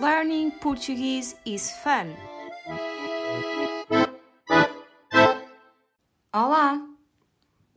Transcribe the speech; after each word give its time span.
Learning 0.00 0.50
Portuguese 0.50 1.36
is 1.44 1.72
fun. 1.82 2.16
Olá! 6.32 6.88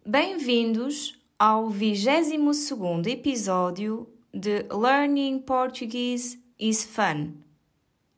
Bem-vindos 0.05 1.19
ao 1.37 1.69
22 1.69 3.07
episódio 3.07 4.07
de 4.33 4.65
Learning 4.71 5.39
Portuguese 5.39 6.41
is 6.57 6.85
Fun. 6.85 7.33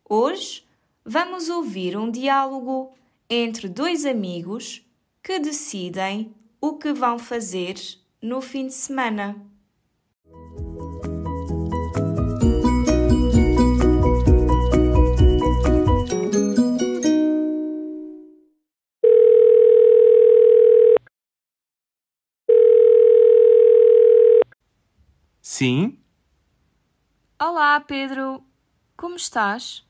Hoje 0.08 0.64
vamos 1.04 1.50
ouvir 1.50 1.98
um 1.98 2.12
diálogo 2.12 2.94
entre 3.28 3.68
dois 3.68 4.06
amigos 4.06 4.86
que 5.24 5.40
decidem 5.40 6.32
o 6.62 6.74
que 6.74 6.94
vão 6.94 7.18
fazer 7.18 7.74
no 8.22 8.40
fim 8.40 8.68
de 8.68 8.76
semana. 8.76 9.55
Sim, 25.58 25.98
Olá, 27.40 27.80
Pedro. 27.80 28.44
Como 28.98 29.16
estás? 29.16 29.88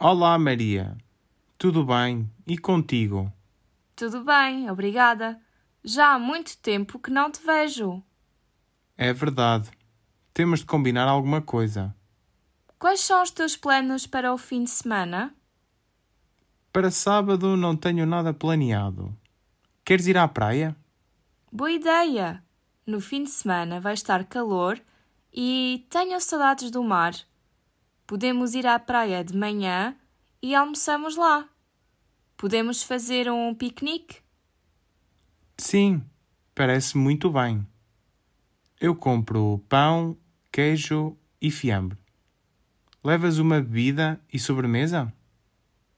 olá 0.00 0.38
Maria. 0.38 0.96
Tudo 1.58 1.84
bem? 1.84 2.30
E 2.46 2.56
contigo? 2.56 3.30
Tudo 3.94 4.24
bem, 4.24 4.70
obrigada. 4.70 5.38
Já 5.84 6.14
há 6.14 6.18
muito 6.18 6.56
tempo 6.56 6.98
que 6.98 7.10
não 7.10 7.30
te 7.30 7.44
vejo. 7.44 8.02
É 8.96 9.12
verdade. 9.12 9.70
Temos 10.32 10.60
de 10.60 10.64
combinar 10.64 11.06
alguma 11.06 11.42
coisa. 11.42 11.94
Quais 12.78 13.00
são 13.00 13.22
os 13.22 13.30
teus 13.30 13.54
planos 13.54 14.06
para 14.06 14.32
o 14.32 14.38
fim 14.38 14.64
de 14.64 14.70
semana? 14.70 15.34
Para 16.72 16.90
sábado 16.90 17.54
não 17.54 17.76
tenho 17.76 18.06
nada 18.06 18.32
planeado. 18.32 19.14
Queres 19.84 20.06
ir 20.06 20.16
à 20.16 20.26
praia? 20.26 20.74
Boa 21.52 21.70
ideia! 21.70 22.43
No 22.86 23.00
fim 23.00 23.24
de 23.24 23.30
semana 23.30 23.80
vai 23.80 23.94
estar 23.94 24.24
calor 24.24 24.78
e 25.32 25.86
tenho 25.88 26.20
saudades 26.20 26.70
do 26.70 26.84
mar. 26.84 27.14
Podemos 28.06 28.54
ir 28.54 28.66
à 28.66 28.78
praia 28.78 29.24
de 29.24 29.34
manhã 29.34 29.96
e 30.42 30.54
almoçamos 30.54 31.16
lá. 31.16 31.48
Podemos 32.36 32.82
fazer 32.82 33.30
um 33.30 33.54
piquenique? 33.54 34.18
Sim, 35.56 36.04
parece 36.54 36.98
muito 36.98 37.30
bem. 37.30 37.66
Eu 38.78 38.94
compro 38.94 39.64
pão, 39.66 40.14
queijo 40.52 41.16
e 41.40 41.50
fiambre. 41.50 41.96
Levas 43.02 43.38
uma 43.38 43.62
bebida 43.62 44.20
e 44.30 44.38
sobremesa? 44.38 45.10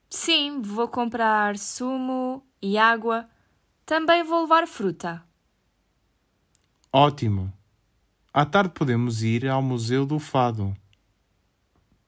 Sim, 0.08 0.62
vou 0.62 0.86
comprar 0.86 1.58
sumo 1.58 2.46
e 2.62 2.78
água. 2.78 3.28
Também 3.84 4.22
vou 4.22 4.42
levar 4.42 4.68
fruta. 4.68 5.25
Ótimo! 6.98 7.52
À 8.32 8.46
tarde 8.46 8.70
podemos 8.70 9.22
ir 9.22 9.46
ao 9.46 9.60
Museu 9.60 10.06
do 10.06 10.18
Fado. 10.18 10.74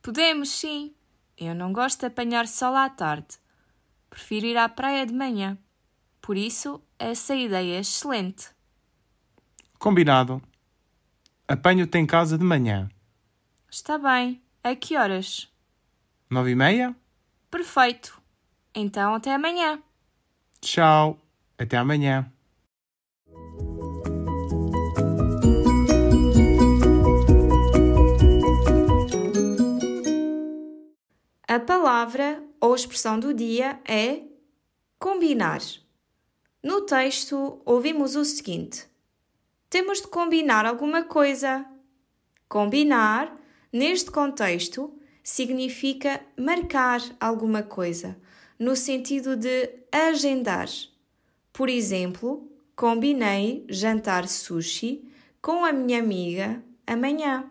Podemos, 0.01 0.49
sim. 0.49 0.95
Eu 1.37 1.55
não 1.55 1.75
gosto 1.75 2.01
de 2.01 2.07
apanhar 2.07 2.49
sol 2.49 2.75
à 2.75 2.89
tarde. 2.89 3.37
Prefiro 4.09 4.47
ir 4.47 4.57
à 4.57 4.67
praia 4.67 5.05
de 5.05 5.13
manhã. 5.13 5.59
Por 6.23 6.39
isso, 6.39 6.83
essa 6.99 7.35
ideia 7.35 7.77
é 7.77 7.81
excelente. 7.81 8.49
Combinado. 9.79 10.41
Apanho-te 11.47 11.99
em 11.99 12.07
casa 12.07 12.39
de 12.39 12.45
manhã. 12.45 12.89
Está 13.71 13.99
bem. 13.99 14.43
A 14.65 14.75
que 14.75 14.97
horas? 14.97 15.53
Nove 16.31 16.53
e 16.53 16.55
meia? 16.55 16.97
Perfeito. 17.51 18.23
Então, 18.75 19.17
até 19.17 19.35
amanhã. 19.35 19.83
Tchau. 20.63 21.21
Até 21.59 21.77
amanhã. 21.77 22.33
A 31.59 31.61
palavra 31.61 32.41
ou 32.61 32.73
expressão 32.73 33.19
do 33.19 33.35
dia 33.35 33.81
é 33.85 34.23
combinar. 34.97 35.61
No 36.63 36.83
texto, 36.83 37.61
ouvimos 37.65 38.15
o 38.15 38.25
seguinte: 38.25 38.87
temos 39.69 40.01
de 40.01 40.07
combinar 40.07 40.65
alguma 40.65 41.03
coisa. 41.03 41.67
Combinar, 42.49 43.37
neste 43.73 44.09
contexto, 44.09 44.97
significa 45.21 46.21
marcar 46.39 47.03
alguma 47.19 47.65
coisa, 47.65 48.17
no 48.57 48.77
sentido 48.77 49.37
de 49.37 49.69
agendar. 49.91 50.69
Por 51.53 51.69
exemplo, 51.69 52.49
combinei 52.77 53.67
jantar 53.69 54.29
sushi 54.29 55.11
com 55.43 55.65
a 55.65 55.73
minha 55.73 55.99
amiga 55.99 56.63
amanhã. 56.87 57.51